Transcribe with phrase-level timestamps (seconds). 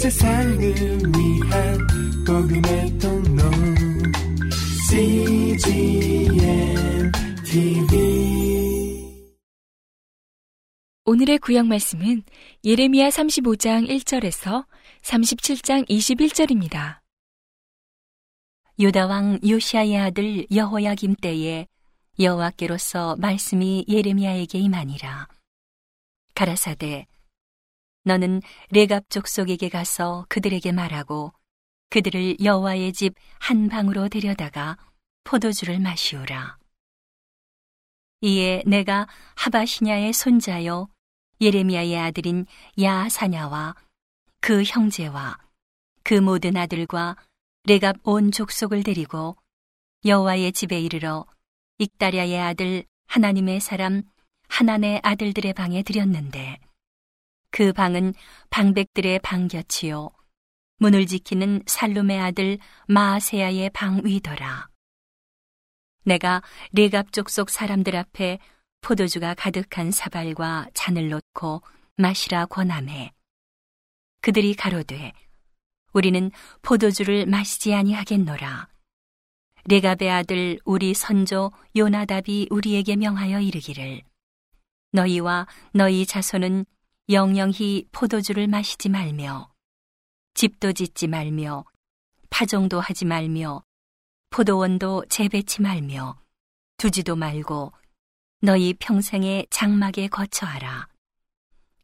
[0.00, 1.78] 세상을 위한
[2.26, 3.42] 복음의 통로
[4.88, 6.32] CGM
[7.44, 9.20] TV
[11.04, 12.22] 오늘의 구약 말씀은
[12.64, 14.64] 예레미야 35장 1절에서
[15.02, 17.00] 37장 21절입니다.
[18.78, 21.66] 유다 왕 요시아의 아들 여호야김 때에
[22.18, 25.28] 여호와께로서 말씀이 예레미야에게 임하니라.
[26.34, 27.09] 가라사대
[28.04, 31.32] 너는 레갑 족속에게 가서 그들에게 말하고
[31.90, 34.76] 그들을 여호와의 집 한 방으로 데려다가
[35.24, 36.58] 포도주를 마시오라.
[38.20, 40.88] 이에 내가 하바시냐의 손자요
[41.40, 42.46] 예레미야의 아들인
[42.80, 43.74] 야사냐와
[44.40, 45.38] 그 형제와
[46.04, 47.16] 그 모든 아들과
[47.64, 49.36] 레갑 온 족속을 데리고
[50.04, 51.26] 여호와의 집에 이르러
[51.78, 54.02] 익다랴의 아들 하나님의 사람
[54.48, 56.58] 하나의 아들들의 방에 들였는데
[57.50, 58.14] 그 방은
[58.50, 60.10] 방백들의 방 곁이요
[60.78, 64.68] 문을 지키는 살룸의 아들 마아세야의 방 위더라.
[66.04, 66.42] 내가
[66.72, 68.38] 레갑 족속 사람들 앞에
[68.80, 71.62] 포도주가 가득한 사발과 잔을 놓고
[71.96, 73.12] 마시라 권함해.
[74.22, 75.12] 그들이 가로되
[75.92, 76.30] 우리는
[76.62, 78.68] 포도주를 마시지 아니하겠노라.
[79.68, 84.02] 레갑의 아들 우리 선조 요나답이 우리에게 명하여 이르기를
[84.92, 86.64] 너희와 너희 자손은
[87.08, 89.52] 영영히 포도주를 마시지 말며
[90.34, 91.64] 집도 짓지 말며
[92.30, 93.64] 파종도 하지 말며
[94.30, 96.20] 포도원도 재배치 말며
[96.76, 97.72] 두지도 말고
[98.42, 100.88] 너희 평생에 장막에 거처하라.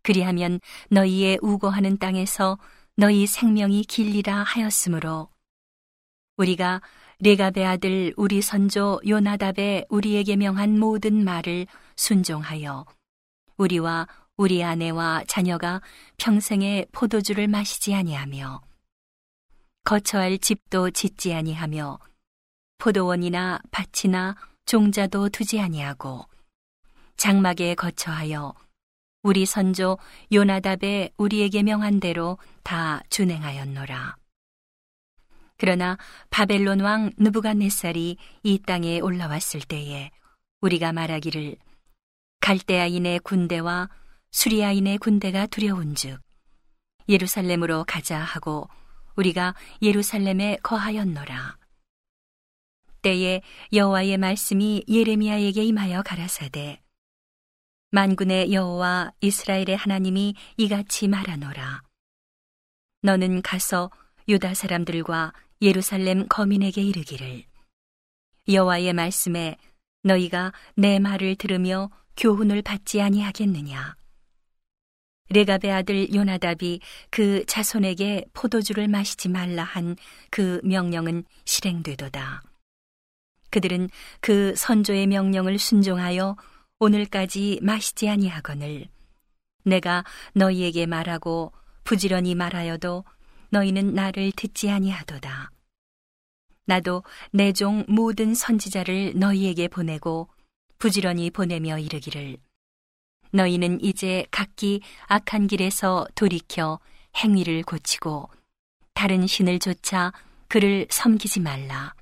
[0.03, 2.59] 그리하면 너희의 우고하는 땅에서
[2.95, 5.29] 너희 생명이 길리라 하였으므로
[6.37, 6.81] 우리가
[7.19, 12.87] 레갑의 아들 우리 선조 요나답의 우리에게 명한 모든 말을 순종하여
[13.57, 14.07] 우리와
[14.37, 15.81] 우리 아내와 자녀가
[16.19, 18.61] 평생에 포도주를 마시지 아니하며
[19.85, 21.99] 거처할 집도 짓지 아니하며
[22.79, 24.37] 포도원이나 밭이나
[24.67, 26.27] 종자도 두지 아니하고
[27.17, 28.55] 장막에 거처하여
[29.23, 29.99] 우리 선조
[30.33, 34.17] 요나답의 우리에게 명한 대로 다 준행하였노라.
[35.57, 35.97] 그러나
[36.29, 40.11] 바벨론 왕 느부갓네살이 이 땅에 올라왔을 때에
[40.61, 41.57] 우리가 말하기를
[42.41, 43.89] 갈대아인의 군대와
[44.37, 46.21] 수리아인의 군대가 두려운즉
[47.09, 48.69] 예루살렘으로 가자 하고
[49.17, 51.57] 우리가 예루살렘에 거하였노라.
[53.01, 53.41] 때에
[53.73, 56.83] 여호와의 말씀이 예레미야에게 임하여 가라사대
[57.93, 61.83] 만군의 여호와 이스라엘의 하나님이 이같이 말하노라.
[63.01, 63.91] 너는 가서
[64.29, 65.33] 유다 사람들과
[65.63, 67.43] 예루살렘 거민에게 이르기를
[68.51, 69.57] 여호와의 말씀에
[70.03, 71.89] 너희가 내 말을 들으며
[72.19, 73.97] 교훈을 받지 아니하겠느냐.
[75.29, 79.97] 레갑의 아들 요나답이 그 자손에게 포도주를 마시지 말라 한
[80.31, 82.43] 그 명령은 실행되도다.
[83.51, 83.89] 그들은
[84.21, 86.37] 그 선조의 명령을 순종하여
[86.79, 88.89] 오늘까지 마시지 아니하거늘
[89.65, 90.05] 내가
[90.35, 91.53] 너희에게 말하고
[91.85, 93.05] 부지런히 말하여도
[93.51, 95.51] 너희는 나를 듣지 아니하도다.
[96.67, 100.29] 나도 내 종 모든 선지자를 너희에게 보내고
[100.79, 102.37] 부지런히 보내며 이르기를
[103.37, 106.81] 너희는 이제 각기 악한 길에서 돌이켜
[107.17, 108.29] 행위를 고치고
[108.95, 110.13] 다른 신을 조차
[110.49, 111.95] 그를 섬기지 말라.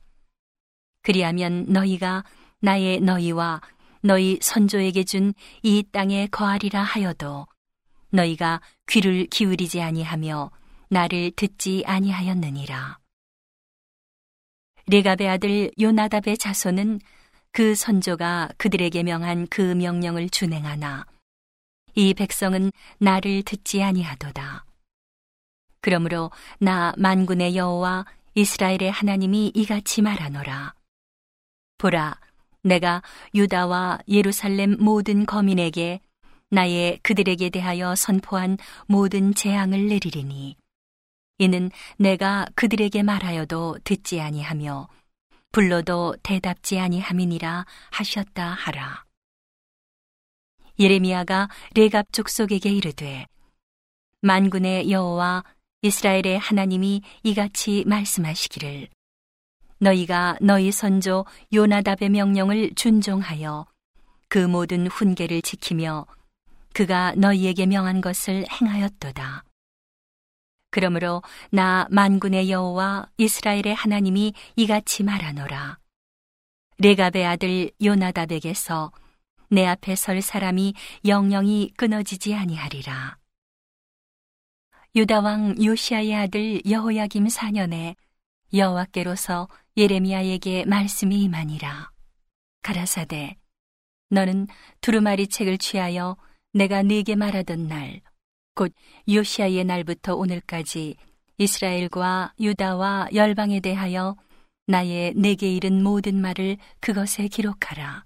[1.03, 2.25] 그리하면 너희가
[2.61, 3.61] 나의 너희와
[4.01, 7.47] 너희 선조에게 준 이 땅에 거하리라 하여도
[8.11, 10.51] 너희가 귀를 기울이지 아니하며
[10.89, 12.99] 나를 듣지 아니하였느니라.
[14.87, 17.01] 레갑의 아들 요나답의 자손은
[17.51, 21.07] 그 선조가 그들에게 명한 그 명령을 준행하나
[21.95, 24.65] 이 백성은 나를 듣지 아니하도다.
[25.81, 30.75] 그러므로 나 만군의 여호와 이스라엘의 하나님이 이같이 말하노라.
[31.79, 32.19] 보라,
[32.63, 33.03] 내가
[33.35, 36.01] 유다와 예루살렘 모든 거민에게
[36.51, 40.57] 나의 그들에게 대하여 선포한 모든 재앙을 내리리니
[41.39, 44.89] 이는 내가 그들에게 말하여도 듣지 아니하며
[45.53, 49.04] 불러도 대답지 아니함이니라 하셨다 하라.
[50.79, 53.27] 예레미야가 레갑 족속에게 이르되
[54.23, 55.45] 만군의 여호와
[55.83, 58.89] 이스라엘의 하나님이 이같이 말씀하시기를
[59.79, 63.67] 너희가 너희 선조 요나답의 명령을 준종하여
[64.29, 66.07] 그 모든 훈계를 지키며
[66.73, 69.45] 그가 너희에게 명한 것을 행하였도다.
[70.71, 75.79] 그러므로 나 만군의 여호와 이스라엘의 하나님이 이같이 말하노라.
[76.79, 78.91] 레갑의 아들 요나답에게서
[79.55, 80.75] 내 앞에 설 사람이
[81.07, 83.19] 영영이 끊어지지 아니하리라.
[84.97, 87.95] 유다 왕 요시아의 아들 여호야김 4년에
[88.53, 91.91] 여호와께로서 예레미야에게 말씀이 임하니라.
[92.63, 93.37] 가라사대
[94.11, 94.47] 너는
[94.81, 96.17] 두루마리 책을 취하여
[96.53, 98.01] 내가 네게 말하던 날
[98.55, 98.73] 곧
[99.09, 100.97] 요시아의 날부터 오늘까지
[101.39, 104.17] 이스라엘과 유다와 열방에 대하여
[104.67, 108.05] 나의 내게 이른 모든 말을 그것에 기록하라.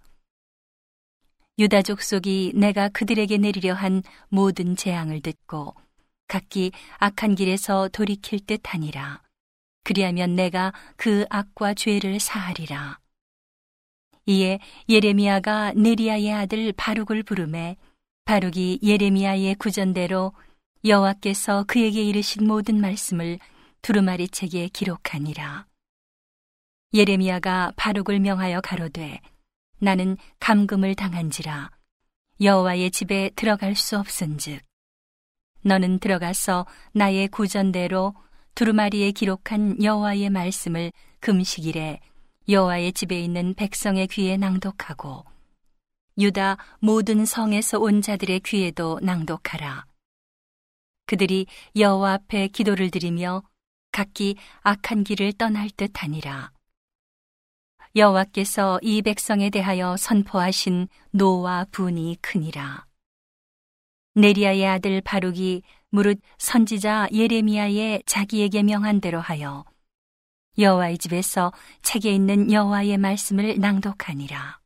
[1.58, 5.74] 유다 족 속이 내가 그들에게 내리려 한 모든 재앙을 듣고
[6.28, 9.22] 각기 악한 길에서 돌이킬 듯 하니라.
[9.82, 13.00] 그리하면 내가 그 악과 죄를 사하리라.
[14.26, 17.76] 이에 예레미야가 네리야의 아들 바룩을 부르매
[18.26, 20.34] 바룩이 예레미야의 구전대로
[20.84, 23.38] 여호와께서 그에게 이르신 모든 말씀을
[23.82, 25.66] 두루마리 책에 기록하니라.
[26.94, 29.20] 예레미야가 바룩을 명하여 가로되
[29.78, 31.70] 나는 감금을 당한지라
[32.40, 34.60] 여호와의 집에 들어갈 수 없은즉
[35.62, 38.14] 너는 들어가서 나의 구전대로
[38.54, 42.00] 두루마리에 기록한 여호와의 말씀을 금식일에
[42.48, 45.24] 여호와의 집에 있는 백성의 귀에 낭독하고
[46.18, 49.86] 유다 모든 성에서 온 자들의 귀에도 낭독하라.
[51.06, 51.46] 그들이
[51.76, 53.42] 여호와 앞에 기도를 드리며
[53.92, 56.50] 각기 악한 길을 떠날 듯하니라.
[57.98, 62.86] 여호와께서 이 백성에 대하여 선포하신 노와 분이 크니라.
[64.14, 69.64] 네리아의 아들 바룩이 무릇 선지자 예레미야의 자기에게 명한 대로 하여
[70.58, 71.52] 여호와의 집에서
[71.82, 74.60] 책에 있는 여호와의 말씀을 낭독하니라.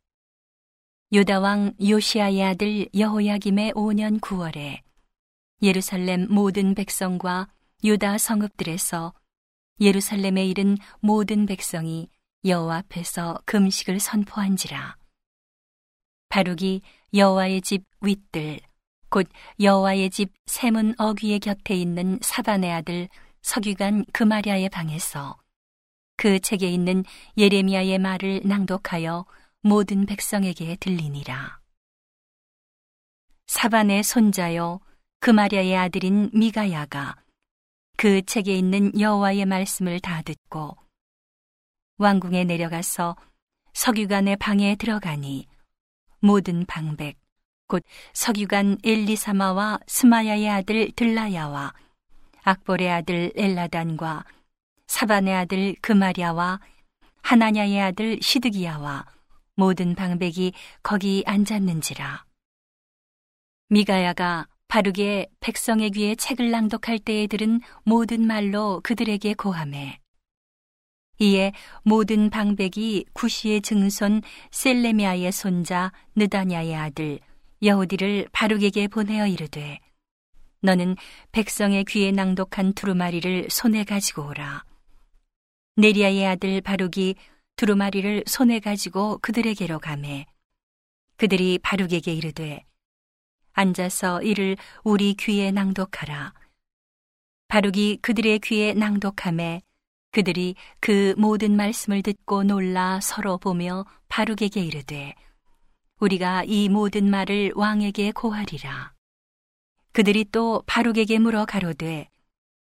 [1.12, 4.80] 유다 왕 요시아의 아들 여호야김의 5년 9월에
[5.62, 7.48] 예루살렘 모든 백성과
[7.82, 9.14] 유다 성읍들에서
[9.80, 12.08] 예루살렘에 이른 모든 백성이
[12.44, 14.96] 여호와 앞에서 금식을 선포한지라.
[16.28, 16.82] 바룩이
[17.14, 18.60] 여호와의 집 윗들
[19.10, 19.28] 곧
[19.60, 23.08] 여호와의 집 세문 어귀의 곁에 있는 사반의 아들
[23.42, 25.38] 서기관 그마리아의 방에서
[26.16, 27.04] 그 책에 있는
[27.36, 29.26] 예레미야의 말을 낭독하여
[29.60, 31.60] 모든 백성에게 들리니라.
[33.46, 34.80] 사반의 손자요
[35.20, 37.16] 그마리아의 아들인 미가야가
[37.96, 40.81] 그 책에 있는 여호와의 말씀을 다 듣고
[42.02, 43.16] 왕궁에 내려가서
[43.74, 45.46] 서기관의 방에 들어가니
[46.18, 47.16] 모든 방백
[47.68, 51.72] 곧 서기관 엘리사마와 스마야의 아들 들라야와
[52.42, 54.24] 악볼의 아들 엘라단과
[54.88, 56.60] 사반의 아들 그마리아와
[57.22, 59.06] 하나냐의 아들 시드기야와
[59.54, 60.52] 모든 방백이
[60.82, 62.24] 거기 앉았는지라.
[63.68, 70.01] 미가야가 바르게 백성의 귀에 책을 낭독할 때에 들은 모든 말로 그들에게 고함해
[71.22, 71.52] 이에
[71.84, 77.20] 모든 방백이 구시의 증손 셀레미아의 손자 느다냐의 아들
[77.62, 79.78] 여우디를 바룩에게 보내어 이르되
[80.62, 80.96] 너는
[81.30, 84.64] 백성의 귀에 낭독한 두루마리를 손에 가지고 오라.
[85.76, 87.14] 네리아의 아들 바룩이
[87.54, 90.26] 두루마리를 손에 가지고 그들에게로 가매
[91.18, 92.64] 그들이 바룩에게 이르되
[93.52, 96.34] 앉아서 이를 우리 귀에 낭독하라.
[97.46, 99.62] 바룩이 그들의 귀에 낭독함에
[100.12, 105.14] 그들이 그 모든 말씀을 듣고 놀라 서로 보며 바룩에게 이르되
[106.00, 108.92] 우리가 이 모든 말을 왕에게 고하리라.
[109.92, 112.10] 그들이 또 바룩에게 물어 가로되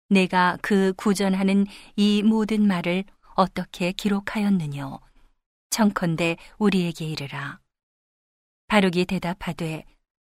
[0.09, 5.01] 내가 그 구전하는 이 모든 말을 어떻게 기록하였느뇨?
[5.69, 7.59] 청컨대 우리에게 이르라.
[8.69, 9.85] 바룩이 대답하되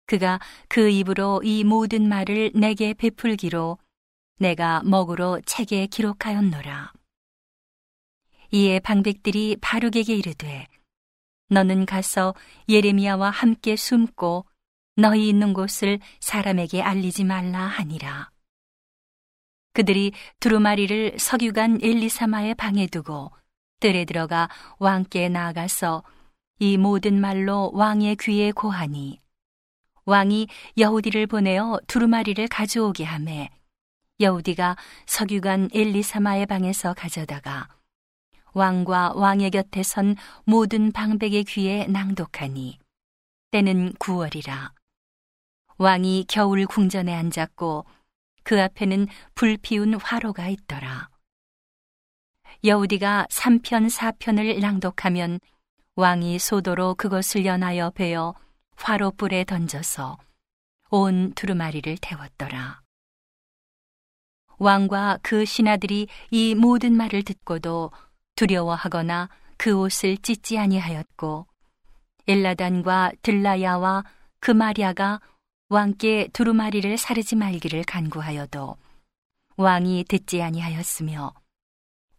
[0.07, 3.77] 그가 그 입으로 이 모든 말을 내게 베풀기로
[4.39, 6.91] 내가 먹으로 책에 기록하였노라.
[8.51, 10.67] 이에 방백들이 바룩에게 이르되
[11.49, 12.33] 너는 가서
[12.69, 14.45] 예레미야와 함께 숨고
[14.95, 18.29] 너희 있는 곳을 사람에게 알리지 말라 하니라.
[19.73, 23.31] 그들이 두루마리를 석유관 엘리사마의 방에 두고
[23.79, 24.47] 뜰에 들어가
[24.77, 26.03] 왕께 나아가서
[26.59, 29.19] 이 모든 말로 왕의 귀에 고하니
[30.05, 30.47] 왕이
[30.77, 33.49] 여우디를 보내어 두루마리를 가져오게 하매
[34.19, 37.67] 여우디가 석유관 엘리사마의 방에서 가져다가
[38.53, 42.79] 왕과 왕의 곁에 선 모든 방백의 귀에 낭독하니
[43.51, 44.71] 때는 9월이라
[45.77, 47.85] 왕이 겨울 궁전에 앉았고
[48.43, 51.09] 그 앞에는 불 피운 화로가 있더라
[52.63, 55.39] 여우디가 3편 4편을 낭독하면
[55.95, 58.33] 왕이 소도로 그것을 연하여 베어
[58.77, 60.17] 화로불에 던져서
[60.89, 62.81] 온 두루마리를 태웠더라.
[64.57, 67.91] 왕과 그 신하들이 이 모든 말을 듣고도
[68.35, 71.47] 두려워하거나 그 옷을 찢지 아니하였고
[72.27, 74.03] 엘라단과 들라야와
[74.39, 75.19] 그마리아가
[75.69, 78.77] 왕께 두루마리를 사르지 말기를 간구하여도
[79.57, 81.33] 왕이 듣지 아니하였으며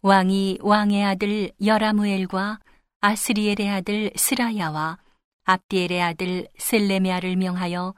[0.02, 2.60] 왕이 왕의 아들 여라무엘과
[3.00, 4.98] 아스리엘의 아들 스라야와
[5.44, 7.94] 압디엘의 아들 셀레미아를 명하여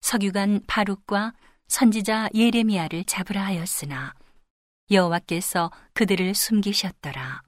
[0.00, 1.32] 서기관 바룩과
[1.68, 4.14] 선지자 예레미야를 잡으라 하였으나
[4.90, 7.42] 여호와께서 그들을 숨기셨더라.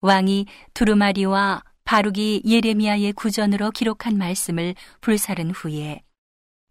[0.00, 6.02] 왕이 두루마리와 바룩이 예레미야의 구전으로 기록한 말씀을 불사른 후에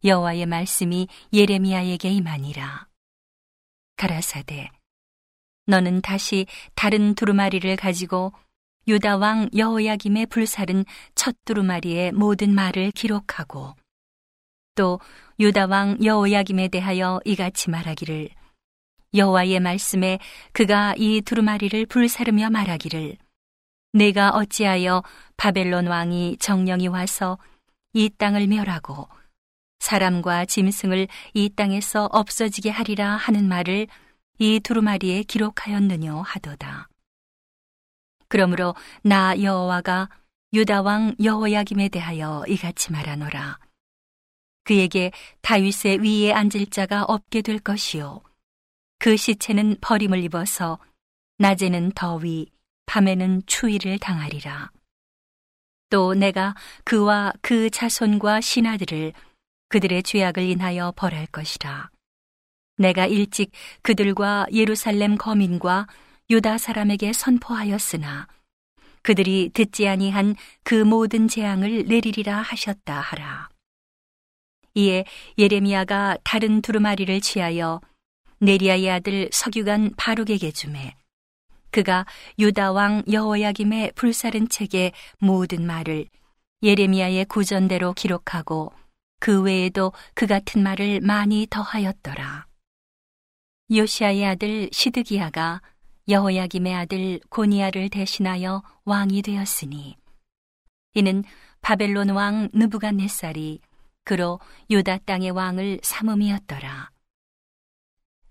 [0.03, 2.87] 여호와의 말씀이 예레미야에게 임하니라.
[3.97, 4.69] 가라사대
[5.67, 8.33] 너는 다시 다른 두루마리를 가지고
[8.87, 13.73] 유다 왕 여호야김의 불살은 첫 두루마리의 모든 말을 기록하고
[14.75, 14.99] 또
[15.39, 18.29] 유다 왕 여호야김에 대하여 이같이 말하기를
[19.13, 20.19] 여호와의 말씀에
[20.51, 23.17] 그가 이 두루마리를 불사르며 말하기를
[23.93, 25.03] 내가 어찌하여
[25.37, 27.37] 바벨론 왕이 정령이 와서
[27.93, 29.07] 이 땅을 멸하고
[29.79, 33.87] 사람과 짐승을 이 땅에서 없어지게 하리라 하는 말을
[34.39, 36.89] 이 두루마리에 기록하였느뇨 하도다.
[38.27, 40.09] 그러므로 나 여호와가
[40.53, 43.59] 유다 왕 여호야김에 대하여 이같이 말하노라.
[44.63, 48.21] 그에게 다윗의 위에 앉을 자가 없게 될 것이요.
[48.99, 50.79] 그 시체는 버림을 입어서
[51.37, 52.47] 낮에는 더위,
[52.85, 54.71] 밤에는 추위를 당하리라.
[55.89, 59.13] 또 내가 그와 그 자손과 신하들을
[59.69, 61.89] 그들의 죄악을 인하여 벌할 것이라.
[62.77, 65.87] 내가 일찍 그들과 예루살렘 거민과
[66.29, 68.27] 유다 사람에게 선포하였으나
[69.01, 73.49] 그들이 듣지 아니한 그 모든 재앙을 내리리라 하셨다 하라.
[74.73, 75.05] 이에
[75.37, 77.79] 예레미야가 다른 두루마리를 취하여
[78.39, 80.95] 네리아의 아들 서규관 바룩에게 주매
[81.71, 82.05] 그가
[82.39, 86.07] 유다 왕 여호야김의 불사른 책의 모든 말을
[86.63, 88.71] 예레미야의 구전대로 기록하고
[89.19, 92.47] 그 외에도 그 같은 말을 많이 더하였더라.
[93.71, 95.61] 요시아의 아들 시드기야가
[96.07, 99.97] 여호야김의 아들 고니아를 대신하여 왕이 되었으니
[100.93, 101.23] 이는
[101.61, 103.59] 바벨론 왕 느부갓네살이
[104.03, 104.39] 그로
[104.69, 106.94] 유다 땅의 왕을 삼음이었더라.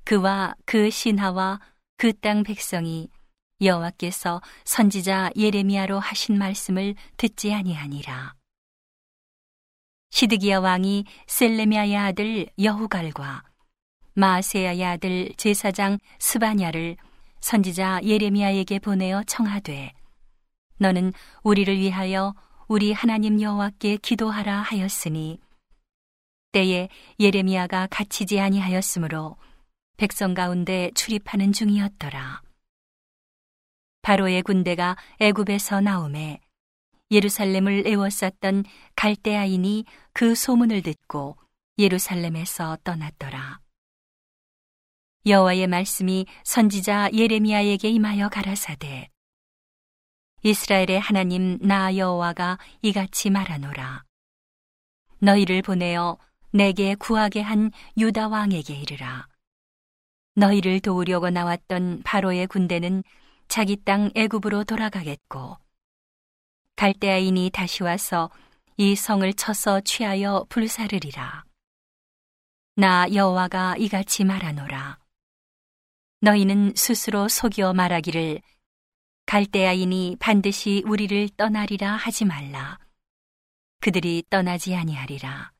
[0.04, 1.60] 그와 그 신하와
[1.96, 3.08] 그 땅 백성이
[3.60, 8.34] 여호와께서 선지자 예레미야로 하신 말씀을 듣지 아니하니라.
[10.10, 13.42] 시드기야 왕이 셀레미아의 아들 여후갈과
[14.14, 16.96] 마세야의 아들 제사장 스바냐를
[17.40, 19.92] 선지자 예레미야에게 보내어 청하되
[20.78, 22.34] 너는 우리를 위하여
[22.68, 25.38] 우리 하나님 여호와께 기도하라 하였으니
[26.52, 29.36] 때에 예레미야가 갇히지 아니하였으므로
[29.96, 32.42] 백성 가운데 출입하는 중이었더라.
[34.02, 36.40] 바로의 군대가 애굽에서 나오매
[37.10, 38.64] 예루살렘을 애워쌌던
[38.96, 41.36] 갈대아인이 그 소문을 듣고
[41.78, 43.60] 예루살렘에서 떠났더라.
[45.26, 49.08] 여호와의 말씀이 선지자 예레미야에게 임하여 가라사대
[50.42, 54.04] 이스라엘의 하나님 나 여호와가 이같이 말하노라
[55.20, 56.18] 너희를 보내어
[56.50, 59.26] 내게 구하게 한 유다 왕에게 이르라
[60.34, 63.02] 너희를 도우려고 나왔던 바로의 군대는
[63.48, 65.56] 자기 땅 애굽으로 돌아가겠고
[66.76, 68.30] 갈대아인이 다시 와서
[68.76, 71.44] 이 성을 쳐서 취하여 불사르리라
[72.76, 74.98] 나 여호와가 이같이 말하노라
[76.20, 78.40] 너희는 스스로 속여 말하기를
[79.26, 82.78] 갈대아인이 반드시 우리를 떠나리라 하지 말라.
[83.80, 85.53] 그들이 떠나지 아니하리라.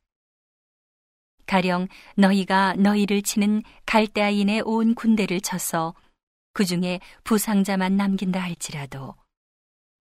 [1.47, 5.95] 가령 너희가 너희를 치는 갈대아인의 온 군대를 쳐서
[6.53, 9.15] 그 중에 부상자만 남긴다 할지라도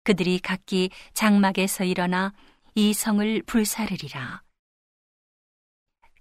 [0.05, 2.33] 그들이 각기 장막에서 일어나
[2.76, 4.43] 이 성을 불사르리라.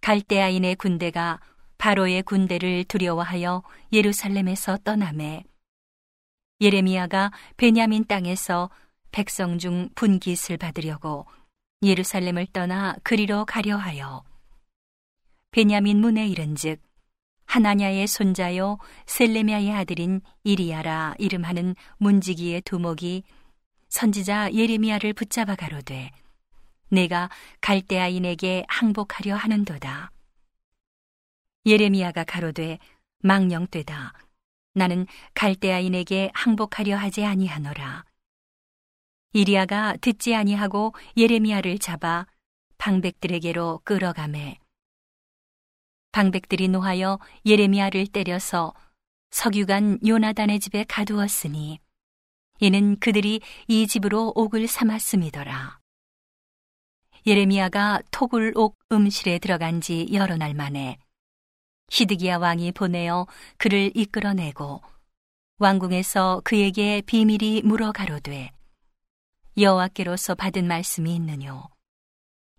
[0.01, 1.39] 갈대아인의 군대가
[1.77, 5.43] 바로의 군대를 두려워하여 예루살렘에서 떠남에
[6.61, 8.69] 예레미야가 베냐민 땅에서
[9.11, 11.25] 백성 중 분깃을 받으려고
[11.83, 14.23] 예루살렘을 떠나 그리로 가려 하여
[15.55, 16.81] 베냐민 문에 이른즉
[17.45, 23.23] 하나냐의 손자요 셀레미야의 아들인 이리야라 이름하는 문지기의 두목이
[23.87, 26.11] 선지자 예레미야를 붙잡아 가로되
[26.89, 27.29] 내가
[27.61, 30.11] 갈대아인에게 항복하려 하는도다.
[31.65, 32.77] 예레미야가 가로되
[33.19, 34.11] 망령되다.
[34.73, 38.03] 나는 갈대아인에게 항복하려 하지 아니하노라.
[39.31, 42.27] 이리야가 듣지 아니하고 예레미야를 잡아
[42.77, 44.59] 방백들에게로 끌어가매
[46.15, 48.73] 방백들이 노하여 예레미야를 때려서
[49.31, 51.81] 석유관 요나단의 집에 가두었으니
[52.61, 55.81] 이는 그들이 이 집으로 옥을 삼았음이더라.
[57.27, 60.97] 예레미야가 토굴 옥 음실에 들어간 지 여러 날 만에
[61.89, 64.81] 시드기야 왕이 보내어 그를 이끌어내고
[65.57, 68.53] 왕궁에서 그에게 비밀이 물어 가로되
[69.57, 71.67] 여호와께로서 받은 말씀이 있느뇨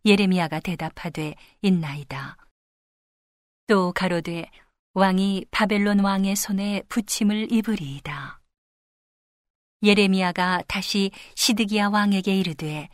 [0.04, 2.36] 예레미야가 대답하되 있나이다
[3.66, 4.48] 또 가로되
[4.94, 8.40] 왕이 바벨론 왕의 손에 부침을 입으리이다
[9.82, 12.88] 예레미야가 다시 시드기야 왕에게 이르되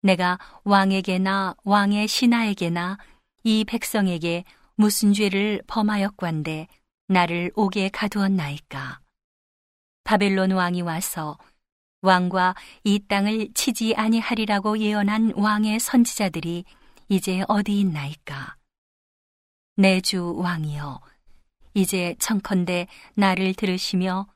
[0.00, 2.98] 내가 왕에게나 왕의 신하에게나
[3.44, 4.44] 이 백성에게
[4.76, 6.68] 무슨 죄를 범하였관데
[7.08, 9.00] 나를 옥에 가두었나이까
[10.04, 11.36] 바벨론 왕이 와서
[12.00, 16.64] 왕과 이 땅을 치지 아니하리라고 예언한 왕의 선지자들이
[17.08, 18.61] 이제 어디 있나이까?
[19.76, 21.00] 내 주 왕이여,
[21.74, 24.26] 이제 청컨대 나를 들으시며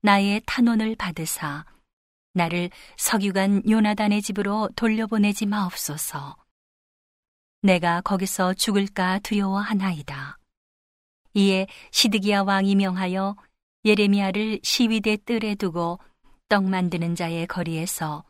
[0.00, 1.64] 나의 탄원을 받으사
[2.32, 6.36] 나를 석유관 요나단의 집으로 돌려보내지 마옵소서.
[7.62, 10.38] 내가 거기서 죽을까 두려워하나이다.
[11.34, 13.36] 이에 시드기야 왕이 명하여
[13.84, 15.98] 예레미야를 시위대 뜰에 두고
[16.48, 18.24] 떡 만드는 자의 거리에서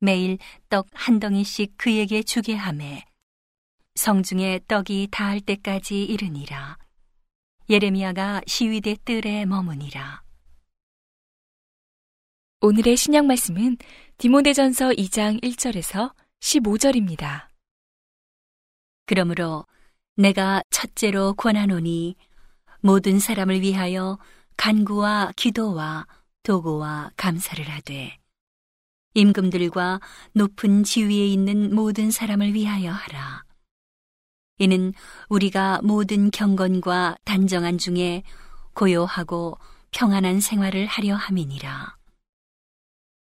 [0.00, 3.04] 매일 떡 한 덩이씩 그에게 주게 하매
[3.98, 6.78] 성중에 떡이 닿을 때까지 이르니라.
[7.68, 10.22] 예레미야가 시위대 뜰에 머무니라.
[12.60, 13.76] 오늘의 신약 말씀은
[14.18, 17.48] 디모데전서 2장 1절에서 15절입니다.
[19.04, 19.66] 그러므로
[20.14, 22.14] 내가 첫째로 권하노니
[22.80, 24.18] 모든 사람을 위하여
[24.56, 26.06] 간구와 기도와
[26.44, 28.16] 도구와 감사를 하되
[29.14, 30.00] 임금들과
[30.34, 33.47] 높은 지위에 있는 모든 사람을 위하여 하라.
[34.58, 34.92] 이는
[35.28, 38.22] 우리가 모든 경건과 단정한 중에
[38.74, 39.58] 고요하고
[39.92, 41.96] 평안한 생활을 하려 함이니라.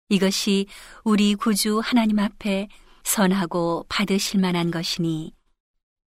[0.10, 0.68] 이것이
[1.04, 2.68] 우리 구주 하나님 앞에
[3.04, 5.34] 선하고 받으실 만한 것이니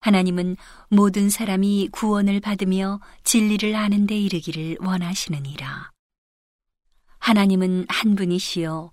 [0.00, 0.56] 하나님은
[0.88, 5.90] 모든 사람이 구원을 받으며 진리를 아는 데 이르기를 원하시느니라.
[7.18, 8.92] 하나님은 한 분이시요.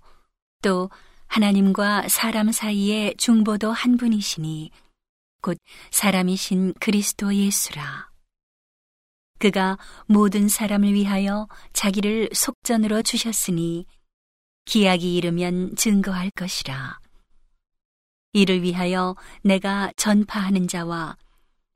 [0.62, 0.90] 또
[1.26, 4.70] 하나님과 사람 사이의 중보도 한 분이시니
[5.44, 5.58] 곧
[5.90, 8.08] 사람이신 그리스도 예수라.
[9.38, 9.76] 그가
[10.06, 13.84] 모든 사람을 위하여 자기를 속전으로 주셨으니
[14.64, 16.98] 기약이 이르면 증거할 것이라.
[18.32, 21.18] 이를 위하여 내가 전파하는 자와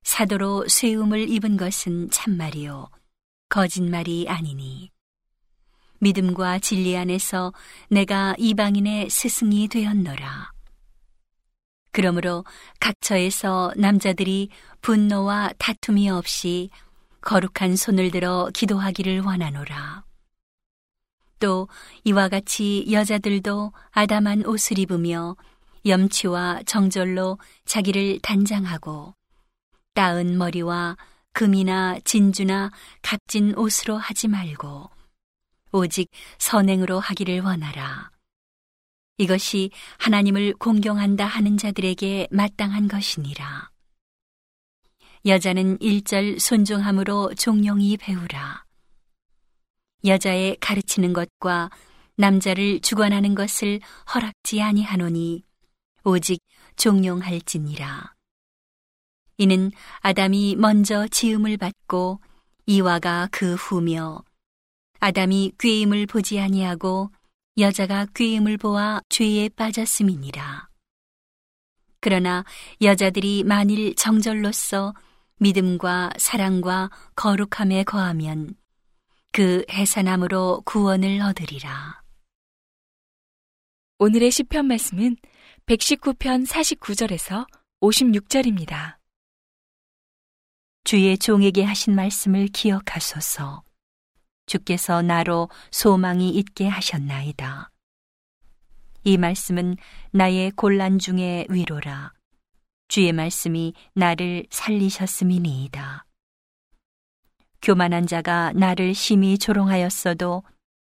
[0.03, 2.89] 사도로 쇠음을 입은 것은 참말이요
[3.51, 4.91] 거짓말이 아니니
[5.99, 7.53] 믿음과 진리 안에서
[7.91, 10.58] 내가 이방인의 스승이 되었노라
[11.99, 12.45] 그러므로
[12.79, 14.51] 각 처에서 남자들이
[14.83, 16.71] 분노와 다툼이 없이
[17.23, 20.05] 거룩한 손을 들어 기도하기를 원하노라
[21.41, 21.67] 또
[22.05, 25.35] 이와 같이 여자들도 아담한 옷을 입으며
[25.85, 29.15] 염치와 정절로 자기를 단장하고
[29.95, 30.97] 따은 머리와
[31.33, 32.71] 금이나 진주나
[33.03, 34.89] 값진 옷으로 하지 말고
[35.73, 38.18] 오직 선행으로 하기를 원하라.
[39.19, 43.71] 이것이 하나님을 공경한다 하는 자들에게 마땅한 것이니라.
[45.27, 48.65] 여자는 일절 손종함으로 종용이 배우라.
[50.05, 51.71] 여자의 가르치는 것과
[52.17, 53.81] 남자를 주관하는 것을
[54.15, 55.43] 허락지 아니하노니
[56.05, 56.41] 오직
[56.77, 58.15] 종용할지니라.
[59.39, 62.21] 이는 아담이 먼저 지음을 받고
[62.67, 64.23] 이와가 그 후며
[65.01, 67.11] 아담이 꾀임을 보지 아니하고
[67.59, 70.69] 여자가 꾀임을 보아 죄에 빠졌음이니라.
[72.01, 72.45] 그러나
[72.81, 74.95] 여자들이 만일 정절로서
[75.41, 78.55] 믿음과 사랑과 거룩함에 거하면
[79.33, 82.03] 그 해산함으로 구원을 얻으리라.
[83.99, 85.17] 오늘의 시편 말씀은
[85.67, 87.47] 119편 49절에서
[87.81, 88.97] 56절입니다.
[90.85, 93.68] 주의 종에게 하신 말씀을 기억하소서.
[94.49, 97.71] 주께서 나로 소망이 있게 하셨나이다.
[99.05, 99.77] 이 말씀은
[100.11, 102.13] 나의 곤란 중에 위로라.
[102.89, 106.05] 주의 말씀이 나를 살리셨음이니이다.
[107.63, 110.43] 교만한 자가 나를 심히 조롱하였어도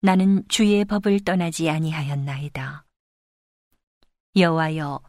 [0.01, 2.85] 나는 주의 법을 떠나지 아니하였나이다.
[4.37, 5.01] 여호와여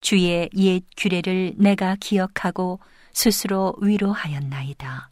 [0.00, 2.78] 주의 옛 규례를 내가 기억하고
[3.12, 5.10] 스스로 위로하였나이다.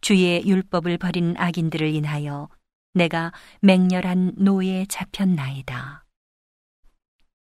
[0.00, 2.48] 주의 율법을 버린 악인들을 인하여
[2.94, 6.04] 내가 맹렬한 노에 잡혔나이다.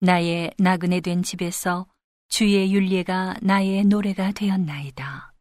[0.01, 1.87] 나의 나그네 된 집에서
[2.29, 5.33] 주의 윤례가 나의 노래가 되었나이다.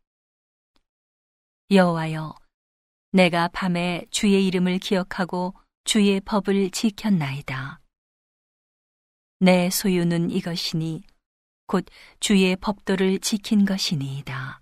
[1.71, 2.35] 여호와여,
[3.11, 7.79] 내가 밤에 주의 이름을 기억하고 주의 법을 지켰나이다.
[9.39, 11.03] 내 소유는 이것이니
[11.67, 11.85] 곧
[12.19, 14.61] 주의 법도를 지킨 것이니이다.